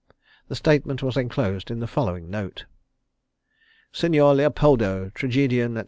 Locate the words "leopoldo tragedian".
4.33-5.75